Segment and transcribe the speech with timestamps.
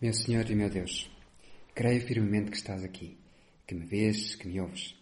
[0.00, 1.10] Meu Senhor e meu Deus,
[1.74, 3.18] creio firmemente que estás aqui,
[3.66, 4.94] que me vês, que me ouves.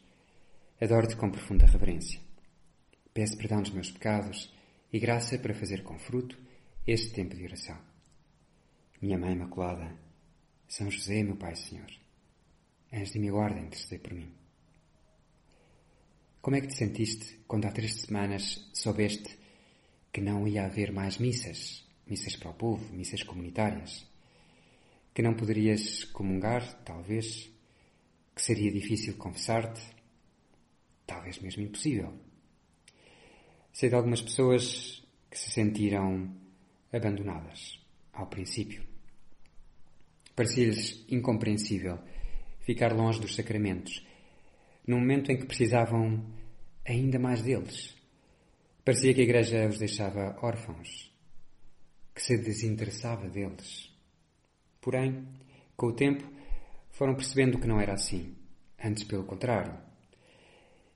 [0.81, 2.19] Adoro-te com profunda reverência.
[3.13, 4.51] Peço perdão dos meus pecados
[4.91, 6.39] e graça para fazer com fruto
[6.87, 7.79] este tempo de oração.
[9.03, 9.95] Minha Mãe Imaculada,
[10.67, 11.91] São José, meu Pai Senhor,
[12.91, 14.33] antes de minha guarda, intercedei por mim.
[16.41, 19.39] Como é que te sentiste quando há três semanas soubeste
[20.11, 24.16] que não ia haver mais missas, missas para o povo, missas comunitárias?
[25.17, 27.51] Que não poderias comungar, talvez,
[28.35, 29.81] que seria difícil confessar-te,
[31.07, 32.13] talvez mesmo impossível.
[33.73, 36.37] Sei de algumas pessoas que se sentiram
[36.93, 38.85] abandonadas ao princípio.
[40.35, 41.99] Parecia-lhes incompreensível
[42.61, 44.07] ficar longe dos sacramentos,
[44.87, 46.31] num momento em que precisavam
[46.85, 47.97] ainda mais deles.
[48.85, 51.11] Parecia que a Igreja os deixava órfãos,
[52.15, 53.96] que se desinteressava deles.
[54.87, 55.27] Porém,
[55.77, 56.23] com o tempo,
[56.91, 58.37] foram percebendo que não era assim.
[58.81, 59.77] Antes, pelo contrário.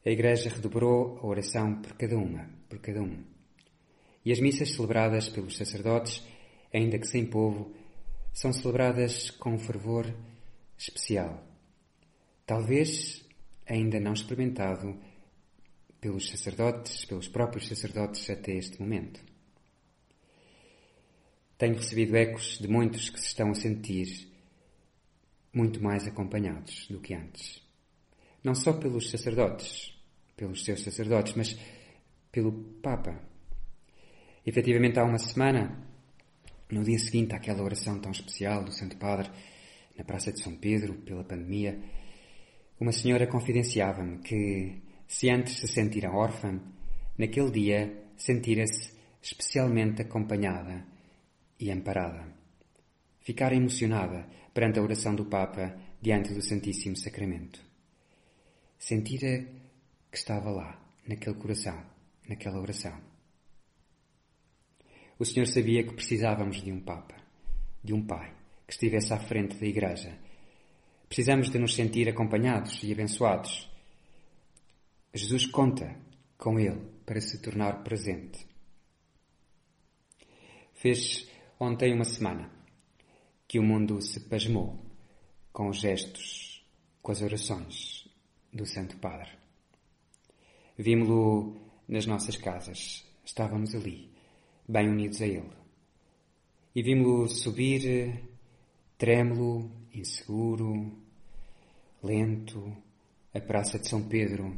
[0.06, 3.24] A Igreja redobrou a oração por cada uma, por cada um.
[4.24, 6.24] E as missas celebradas pelos sacerdotes,
[6.72, 7.74] ainda que sem povo,
[8.32, 10.06] são celebradas com um fervor
[10.78, 11.42] especial.
[12.46, 13.28] Talvez
[13.66, 14.96] ainda não experimentado
[16.00, 19.29] pelos sacerdotes, pelos próprios sacerdotes até este momento.
[21.60, 24.32] Tenho recebido ecos de muitos que se estão a sentir
[25.52, 27.62] muito mais acompanhados do que antes.
[28.42, 29.94] Não só pelos sacerdotes,
[30.34, 31.60] pelos seus sacerdotes, mas
[32.32, 33.20] pelo Papa.
[34.46, 35.86] Efetivamente, há uma semana,
[36.70, 39.30] no dia seguinte àquela oração tão especial do Santo Padre,
[39.98, 41.78] na Praça de São Pedro, pela pandemia,
[42.80, 46.58] uma senhora confidenciava-me que, se antes se sentira órfã,
[47.18, 50.88] naquele dia sentira-se especialmente acompanhada
[51.60, 52.26] e amparada.
[53.20, 57.60] Ficara emocionada perante a oração do Papa diante do Santíssimo Sacramento.
[58.78, 59.46] Sentira
[60.10, 61.84] que estava lá, naquele coração,
[62.26, 62.98] naquela oração.
[65.18, 67.16] O Senhor sabia que precisávamos de um Papa,
[67.84, 68.34] de um Pai,
[68.66, 70.18] que estivesse à frente da Igreja.
[71.06, 73.70] Precisamos de nos sentir acompanhados e abençoados.
[75.12, 75.94] Jesus conta
[76.38, 78.46] com Ele para se tornar presente.
[80.72, 81.29] Fez
[81.62, 82.50] Ontem, uma semana,
[83.46, 84.82] que o mundo se pasmou
[85.52, 86.66] com os gestos,
[87.02, 88.08] com as orações
[88.50, 89.28] do Santo Padre.
[90.78, 94.10] Vimos-lo nas nossas casas, estávamos ali,
[94.66, 95.52] bem unidos a Ele.
[96.74, 98.24] E vimos-lo subir,
[98.96, 100.98] trêmulo, inseguro,
[102.02, 102.74] lento,
[103.34, 104.56] a Praça de São Pedro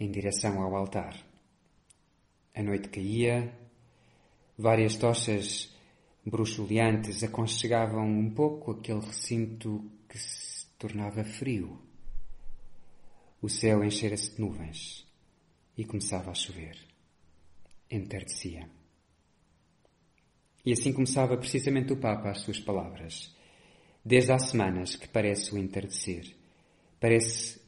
[0.00, 1.14] em direção ao altar.
[2.54, 3.52] A noite caía,
[4.56, 5.76] várias tochas
[6.28, 11.80] bruxuleantes aconchegavam um pouco aquele recinto que se tornava frio.
[13.40, 15.06] O céu enchera-se de nuvens
[15.76, 16.76] e começava a chover.
[17.90, 18.68] Entardecia.
[20.64, 23.34] E assim começava precisamente o Papa as suas palavras.
[24.04, 26.34] Desde há semanas que parece o entardecer,
[27.00, 27.60] parece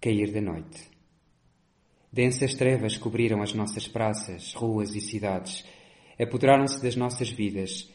[0.00, 0.90] cair da noite.
[2.12, 5.64] Densas trevas cobriram as nossas praças, ruas e cidades,
[6.18, 7.90] apoderaram-se das nossas vidas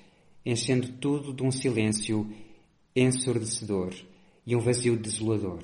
[0.46, 2.30] enchendo tudo de um silêncio
[2.96, 3.94] ensurdecedor
[4.46, 5.62] e um vazio desolador,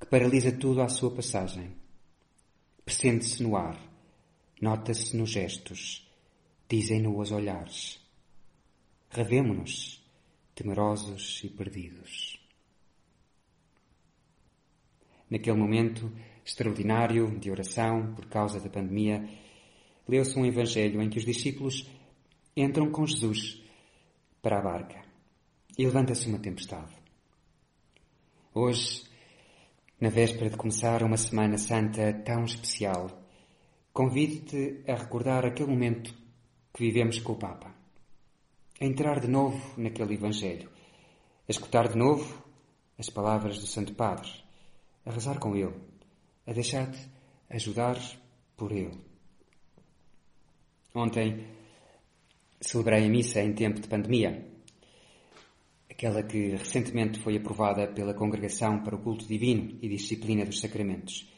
[0.00, 1.70] que paralisa tudo à sua passagem.
[2.84, 3.80] Pressente-se no ar,
[4.60, 6.06] nota-se nos gestos,
[6.68, 8.00] dizem-no os olhares.
[9.08, 10.04] Revemo-nos,
[10.54, 12.40] temerosos e perdidos.
[15.30, 16.12] Naquele momento
[16.44, 19.28] extraordinário de oração por causa da pandemia,
[20.08, 21.88] leu-se um evangelho em que os discípulos
[22.56, 23.65] entram com Jesus
[24.46, 25.02] para a barca.
[25.76, 26.94] E levanta-se uma tempestade.
[28.54, 29.02] Hoje,
[30.00, 33.10] na véspera de começar uma Semana Santa tão especial,
[33.92, 36.14] convido-te a recordar aquele momento
[36.72, 37.74] que vivemos com o Papa,
[38.80, 40.70] a entrar de novo naquele Evangelho,
[41.48, 42.40] a escutar de novo
[42.96, 44.30] as palavras do Santo Padre,
[45.04, 45.74] a rezar com Ele,
[46.46, 47.00] a deixar-te
[47.50, 47.98] ajudar
[48.56, 48.96] por Ele.
[50.94, 51.44] Ontem
[52.60, 54.46] celebrei a missa em tempo de pandemia,
[55.90, 61.30] aquela que recentemente foi aprovada pela Congregação para o Culto Divino e Disciplina dos Sacramentos.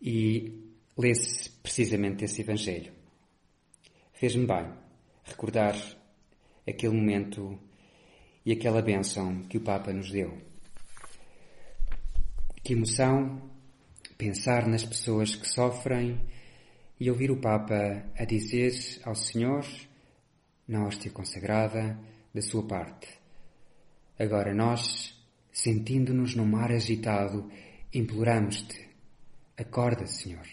[0.00, 0.64] E
[0.96, 2.92] lê-se precisamente esse Evangelho.
[4.12, 4.72] Fez-me bem
[5.24, 5.76] recordar
[6.66, 7.58] aquele momento
[8.44, 10.38] e aquela bênção que o Papa nos deu.
[12.62, 13.50] Que emoção
[14.16, 16.20] pensar nas pessoas que sofrem
[16.98, 18.72] e ouvir o Papa a dizer
[19.04, 19.64] ao Senhor
[20.68, 21.98] na hóstia consagrada,
[22.32, 23.08] da sua parte.
[24.18, 25.14] Agora nós,
[25.50, 27.50] sentindo-nos no mar agitado,
[27.92, 28.88] imploramos-te:
[29.56, 30.46] acorda, Senhor.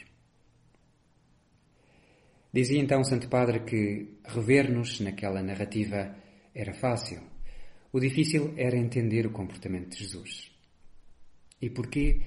[2.53, 6.15] Dizia então o Santo Padre que rever-nos naquela narrativa
[6.53, 7.21] era fácil.
[7.91, 10.51] O difícil era entender o comportamento de Jesus.
[11.61, 12.21] E porquê?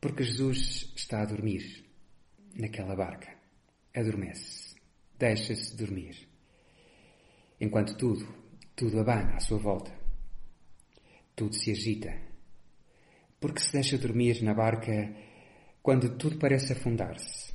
[0.00, 1.84] Porque Jesus está a dormir
[2.54, 3.32] naquela barca.
[3.94, 4.74] Adormece.
[5.18, 6.31] Deixa-se dormir.
[7.60, 8.26] Enquanto tudo,
[8.74, 9.92] tudo abana à sua volta.
[11.34, 12.14] Tudo se agita.
[13.40, 15.14] Porque se deixa dormir na barca
[15.82, 17.52] quando tudo parece afundar-se.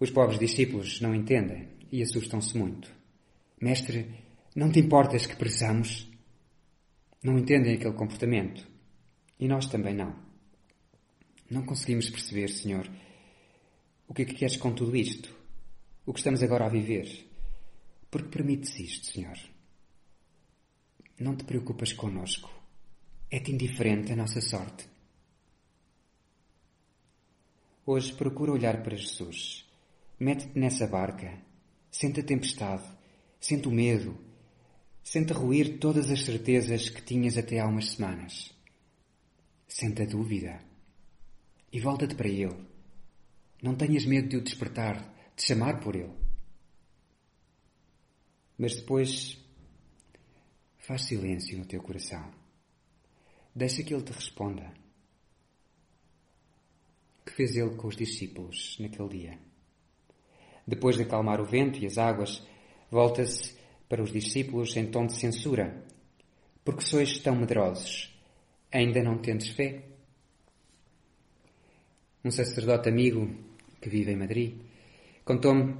[0.00, 2.92] Os pobres discípulos não entendem e assustam-se muito.
[3.60, 4.08] Mestre,
[4.54, 6.08] não te importas que precisamos?
[7.22, 8.68] Não entendem aquele comportamento.
[9.40, 10.14] E nós também não.
[11.50, 12.88] Não conseguimos perceber, Senhor,
[14.06, 15.34] o que é que queres com tudo isto?
[16.06, 17.27] O que estamos agora a viver?
[18.10, 19.38] Porque permites isto, Senhor?
[21.18, 22.50] Não te preocupas conosco.
[23.30, 24.88] É-te indiferente a nossa sorte.
[27.84, 29.66] Hoje procura olhar para Jesus.
[30.18, 31.38] Mete-te nessa barca.
[31.90, 32.84] Sente a tempestade.
[33.40, 34.16] Sente o medo.
[35.02, 38.54] Sente ruir todas as certezas que tinhas até há umas semanas.
[39.66, 40.60] Sente a dúvida.
[41.72, 42.56] E volta-te para Ele.
[43.62, 46.27] Não tenhas medo de o despertar, de chamar por Ele.
[48.58, 49.38] Mas depois
[50.78, 52.28] faz silêncio no teu coração.
[53.54, 54.72] Deixa que Ele te responda.
[57.24, 59.38] Que fez Ele com os discípulos naquele dia?
[60.66, 62.46] Depois de acalmar o vento e as águas,
[62.90, 63.56] volta-se
[63.88, 65.86] para os discípulos em tom de censura.
[66.64, 68.14] Porque sois tão medrosos?
[68.70, 69.84] Ainda não tendes fé?
[72.24, 73.34] Um sacerdote amigo
[73.80, 74.60] que vive em Madrid
[75.24, 75.76] contou-me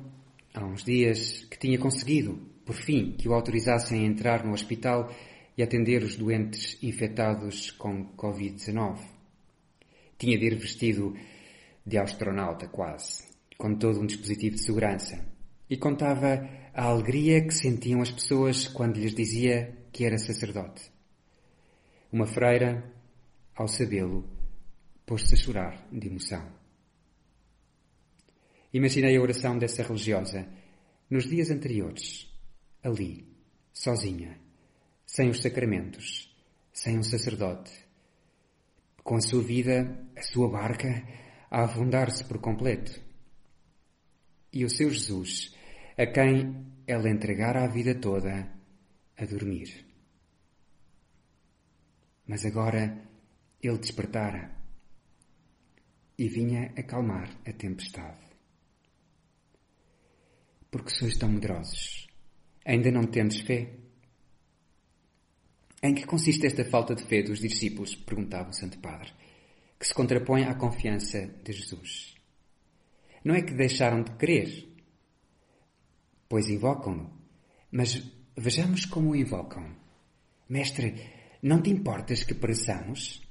[0.55, 5.11] há uns dias que tinha conseguido por fim, que o autorizassem a entrar no hospital
[5.57, 9.01] e atender os doentes infectados com Covid-19.
[10.19, 11.17] Tinha de ir vestido
[11.87, 13.25] de astronauta quase,
[13.57, 15.19] com todo um dispositivo de segurança,
[15.71, 20.93] e contava a alegria que sentiam as pessoas quando lhes dizia que era sacerdote.
[22.13, 22.85] Uma freira,
[23.57, 24.29] ao sabê-lo,
[25.07, 26.47] pôs-se a chorar de emoção.
[28.75, 30.47] Imaginei a oração dessa religiosa
[31.09, 32.28] nos dias anteriores,
[32.83, 33.27] ali,
[33.73, 34.39] sozinha,
[35.07, 36.35] sem os sacramentos,
[36.73, 37.73] sem um sacerdote,
[39.03, 40.89] com a sua vida, a sua barca,
[41.51, 43.01] a afundar-se por completo.
[44.53, 45.55] E o seu Jesus,
[45.97, 48.51] a quem ela entregara a vida toda,
[49.17, 49.87] a dormir.
[52.27, 53.03] Mas agora
[53.63, 54.55] ele despertara
[56.19, 58.29] e vinha acalmar a tempestade.
[60.71, 62.08] Porque sois tão medrosos
[62.69, 63.79] Ainda não tendes fé?
[65.83, 67.95] Em que consiste esta falta de fé dos discípulos?
[67.95, 69.11] perguntava o Santo Padre,
[69.81, 72.15] que se contrapõe à confiança de Jesus.
[73.25, 74.69] Não é que deixaram de crer,
[76.29, 77.11] pois invocam-no,
[77.71, 78.03] mas
[78.37, 79.75] vejamos como o invocam.
[80.47, 81.11] Mestre,
[81.43, 83.23] não te importas que pereçamos?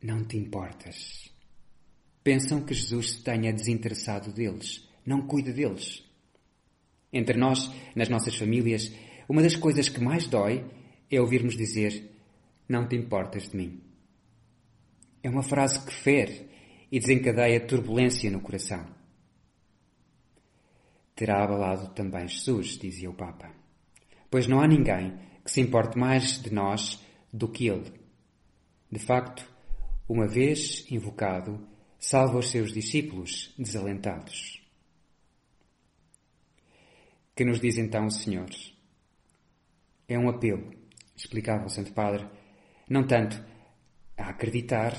[0.00, 1.34] Não te importas.
[2.22, 6.08] Pensam que Jesus se tenha desinteressado deles, não cuida deles.
[7.12, 8.92] Entre nós, nas nossas famílias,
[9.28, 10.64] uma das coisas que mais dói
[11.10, 12.10] é ouvirmos dizer:
[12.68, 13.80] Não te importas de mim.
[15.22, 16.48] É uma frase que fere
[16.90, 18.86] e desencadeia turbulência no coração.
[21.14, 23.54] Terá abalado também Jesus, dizia o Papa,
[24.30, 27.92] pois não há ninguém que se importe mais de nós do que ele.
[28.90, 29.46] De facto,
[30.08, 31.64] uma vez invocado,
[31.98, 34.59] salva os seus discípulos desalentados.
[37.40, 38.50] Que nos diz então o Senhor?
[40.06, 40.74] É um apelo,
[41.16, 42.28] explicava o Santo Padre,
[42.86, 43.42] não tanto
[44.14, 44.92] a acreditar,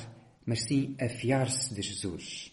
[0.43, 2.51] mas sim a fiar-se de Jesus.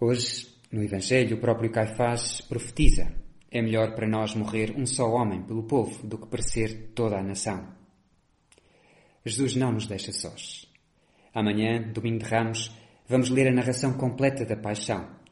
[0.00, 3.14] Hoje, no Evangelho, o próprio Caifás profetiza:
[3.52, 7.22] é melhor para nós morrer um só homem pelo povo do que perecer toda a
[7.22, 7.72] nação.
[9.24, 10.68] Jesus não nos deixa sós.
[11.32, 15.24] Amanhã, domingo de Ramos, vamos ler a narração completa da paixão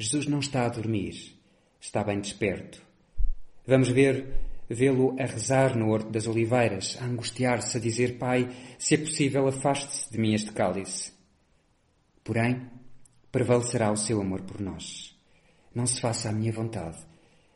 [0.00, 1.36] Jesus não está a dormir,
[1.80, 2.80] está bem desperto.
[3.66, 4.32] Vamos ver,
[4.70, 9.48] vê-lo a rezar no Horto das Oliveiras, a angustiar-se, a dizer, Pai, se é possível,
[9.48, 11.12] afaste-se de mim este cálice.
[12.22, 12.70] Porém,
[13.32, 15.18] prevalecerá o seu amor por nós.
[15.74, 16.98] Não se faça a minha vontade,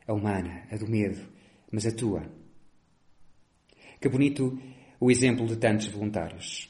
[0.05, 1.21] a humana, a do medo,
[1.71, 2.23] mas a tua.
[4.01, 4.59] Que bonito
[4.99, 6.69] o exemplo de tantos voluntários.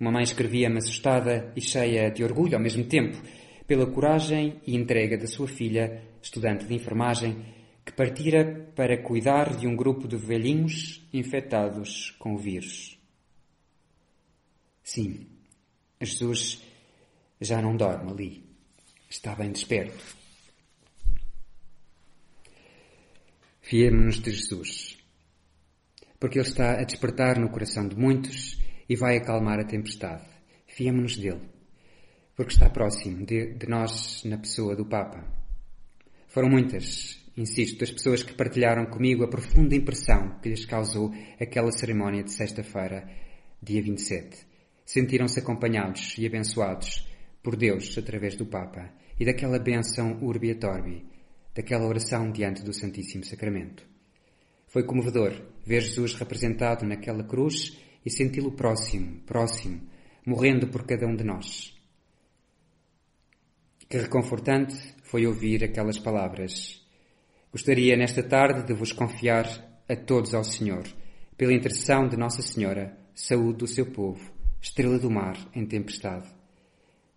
[0.00, 3.20] Uma mãe escrevia-me assustada e cheia de orgulho ao mesmo tempo
[3.70, 7.54] pela coragem e entrega da sua filha, estudante de enfermagem,
[7.86, 12.98] que partira para cuidar de um grupo de velhinhos infectados com o vírus.
[14.82, 15.24] Sim,
[16.00, 16.64] Jesus
[17.40, 18.44] já não dorme ali.
[19.08, 20.04] Está bem desperto.
[23.60, 24.98] Fiemos-nos de Jesus,
[26.18, 28.58] porque Ele está a despertar no coração de muitos
[28.88, 30.26] e vai acalmar a tempestade.
[30.66, 31.59] Fiemos-nos dele,
[32.40, 35.22] porque está próximo de, de nós na pessoa do Papa.
[36.26, 41.70] Foram muitas, insisto, as pessoas que partilharam comigo a profunda impressão que lhes causou aquela
[41.70, 43.06] cerimónia de sexta-feira,
[43.62, 44.38] dia 27.
[44.86, 47.06] Sentiram-se acompanhados e abençoados
[47.42, 51.04] por Deus através do Papa e daquela benção urbi et orbi,
[51.54, 53.86] daquela oração diante do Santíssimo Sacramento.
[54.66, 55.34] Foi comovedor
[55.66, 59.82] ver Jesus representado naquela cruz e senti-lo próximo, próximo,
[60.24, 61.78] morrendo por cada um de nós.
[63.90, 66.80] Que reconfortante foi ouvir aquelas palavras.
[67.50, 69.46] Gostaria nesta tarde de vos confiar
[69.88, 70.84] a todos ao Senhor,
[71.36, 74.30] pela intercessão de Nossa Senhora, saúde do seu povo,
[74.62, 76.28] estrela do mar em tempestade.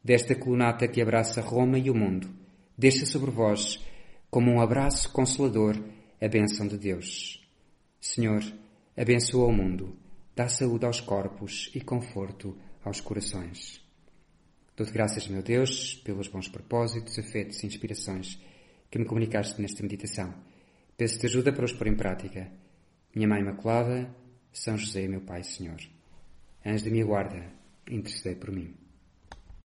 [0.04, 2.28] Desta colunata que abraça Roma e o mundo,
[2.76, 3.80] deixa sobre vós,
[4.32, 5.80] como um abraço consolador,
[6.20, 7.40] a bênção de Deus.
[8.02, 8.42] Senhor,
[8.98, 9.96] abençoa o mundo,
[10.36, 13.83] dá saúde aos corpos e conforto aos corações.
[14.76, 18.42] Dou-te graças, meu Deus, pelos bons propósitos, afetos e inspirações
[18.90, 20.34] que me comunicaste nesta meditação.
[20.98, 22.52] Peço-te ajuda para os pôr em prática.
[23.16, 24.16] Minha Mãe Imaculada,
[24.52, 25.80] São José, meu Pai Senhor.
[26.66, 27.54] Anjo de minha guarda,
[27.88, 28.83] intercedei por mim.